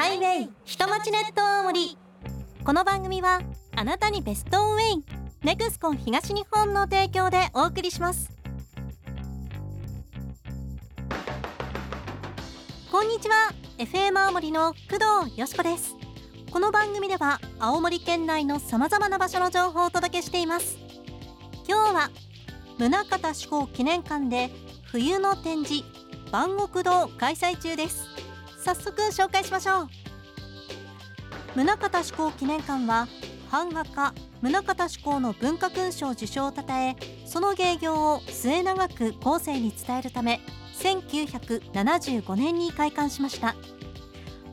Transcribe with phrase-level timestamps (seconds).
[0.00, 1.98] ハイウェイ下町ネット大森
[2.64, 3.42] この番組は
[3.76, 5.04] あなたにベストウェイ
[5.42, 8.32] ネクスコン東日本の提供でお送りします。
[12.90, 15.94] こんにちは FM 青森の工藤よしこです。
[16.50, 20.78] この番組では青森県内のさまざまな場所の情報をお届けしています。
[21.68, 22.10] 今日は
[22.78, 24.50] 宗像志向記念館で
[24.84, 25.84] 冬の展示
[26.32, 28.29] 万国堂開催中です。
[28.62, 29.88] 早速紹介しましょう。
[31.56, 33.08] 宗像志向記念館は
[33.50, 36.96] 版画家宗像志向の文化勲章受賞をたたえ
[37.26, 40.40] その芸業を末永く後世に伝えるため
[40.78, 43.56] 1975年に開館しました。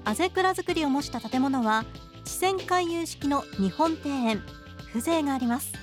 [0.05, 1.85] あぜ蔵造りを模した建物は
[2.23, 4.41] 地線回遊式の日本庭園。
[4.93, 5.73] 風情があります。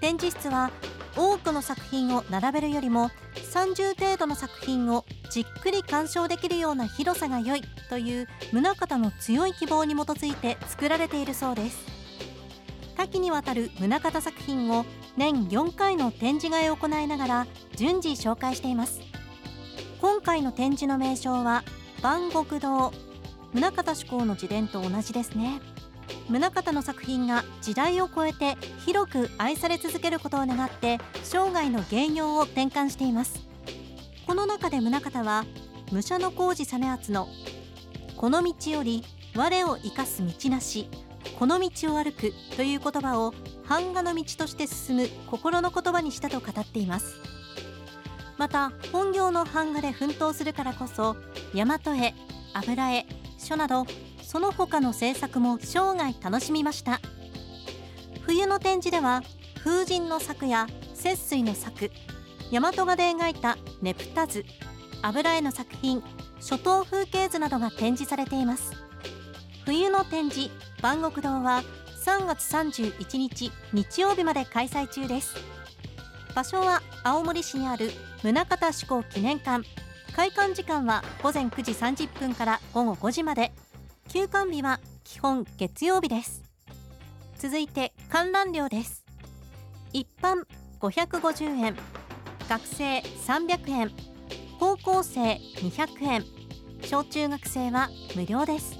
[0.00, 0.70] 展示室は
[1.16, 3.10] 多くの作品を並べるよりも
[3.52, 5.04] 30程度の作品を
[5.36, 11.84] じっくり鑑賞できるような広さが良いという宗像の強い希望に基づいて作られているそうです。
[12.96, 14.86] 多岐にわたる宗像作品を
[15.18, 19.02] 年4回の展示会を行いながら順次紹介しています。
[20.00, 21.64] 今回の展示の名称は
[22.00, 22.94] 万国堂
[23.52, 25.60] 宗像志向の自伝と同じですね。
[26.30, 33.46] 宗像の作品が時代を超えて広く愛され続けることを願って生涯の芸業を転換しています。
[34.26, 35.44] この中で宗像は
[35.92, 37.28] 武者の工事実篤の
[38.16, 39.04] この道より
[39.36, 40.88] 我を生かす道なし
[41.38, 43.32] この道を歩くという言葉を
[43.68, 47.16] 版画の道として進む心の言葉にしたと語っています。
[48.36, 51.16] また本業の版画で奮闘するからこそ
[51.54, 52.14] 大和絵
[52.52, 53.06] 油絵
[53.38, 53.86] 書など
[54.22, 57.00] その他の制作も生涯楽しみました。
[58.22, 59.22] 冬の展示では
[59.62, 61.90] 風神の作や節水の作
[62.52, 64.44] 大和画で描いたねぷた図
[65.02, 66.02] 油絵の作品
[66.36, 68.72] 初冬風景図などが展示されています。
[69.64, 70.50] 冬の展示
[70.82, 71.62] 万国堂は
[72.04, 75.34] 3月31日日曜日まで開催中です。
[76.34, 77.90] 場所は青森市にある
[78.22, 79.66] 宗像志向記念館。
[80.14, 83.52] 開館時間は午前9時30分から午後5時まで。
[84.08, 86.44] 休館日は基本月曜日です。
[87.38, 89.04] 続いて観覧料です。
[89.92, 90.46] 一般
[90.80, 91.76] 550円。
[92.48, 93.90] 学生300円
[94.60, 96.24] 高校生200円
[96.82, 98.78] 小中学生は無料です。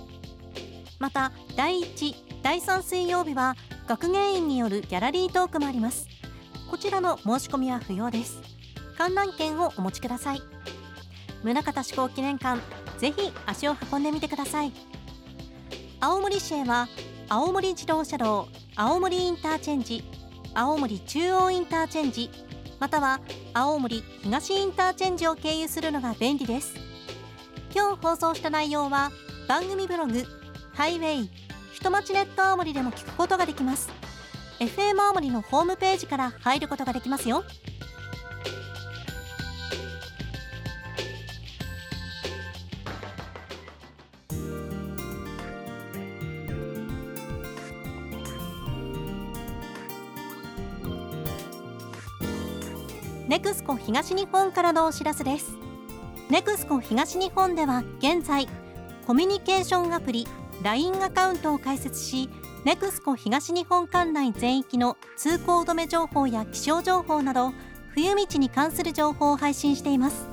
[1.01, 3.57] また第1第3水曜日は
[3.89, 6.07] 学芸員によるギャラリートークもあります。
[6.71, 8.41] こちらの申し込みは不要です。
[8.97, 10.43] 観覧券をお持ちください。
[11.43, 12.61] 宗像志向記念館
[12.99, 14.73] ぜひ足を運んでみてください。
[16.01, 16.89] 青森市へは
[17.29, 18.47] 青森自動車道
[18.77, 20.05] 青森インターチェンジ
[20.55, 22.31] 青森中央インターチェンジ
[22.79, 23.21] または
[23.55, 26.75] 青森東インターチェンジを経由するのが便利です。
[27.75, 29.11] 今日放送した内容は
[29.49, 30.25] 番組ブログ
[30.75, 31.31] ハイウェイ
[31.73, 33.91] 人町ネット青森でも聞くことができます。
[34.59, 37.45] FM 青森のホームページから入ることができますよ。
[53.29, 55.57] ネクスコ東日本からのお知らせです。
[56.31, 58.49] ネクスコ東日本では現在
[59.05, 60.29] コミュニケーションアプリ
[60.63, 62.31] LINE アカウントを開設し
[62.65, 67.53] ネクスコ東日本管内全域の通行止め情報や気象情報など
[67.95, 70.29] 冬道に関する情報を配信しています。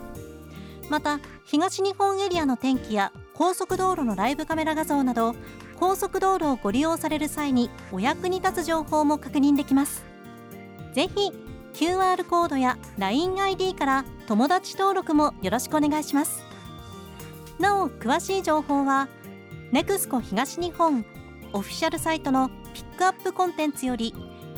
[0.91, 5.33] また東日本エリアの天気や高速道路のライブカメラ画像など
[5.79, 10.03] 高速道路をご利用される際にお役に立つ情報も確認できます。
[10.93, 11.31] ぜひ
[11.73, 16.43] QR コードや LINEID から友達登録もよろしくお願いします。
[17.59, 19.07] なお詳しい情報は
[19.71, 21.05] NEXCO 東日本
[21.51, 24.13] オフィシャルサイトのピックアップコンテンツより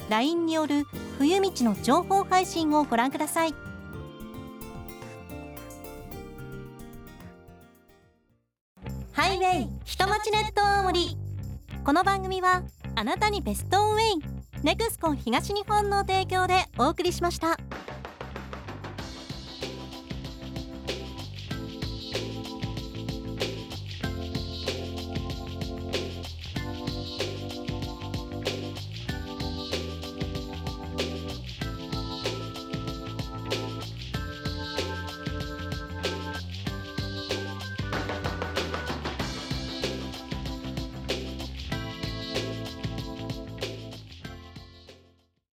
[0.09, 0.85] LINE による
[1.17, 3.55] 冬道の情報配信をご覧ください。
[9.13, 11.17] ハイウェイ人町ネット大森
[11.85, 12.63] この番組は
[12.95, 14.34] あなたにベストウェイ。
[14.65, 17.55] ネクスコ東日本の提供でお送りしました。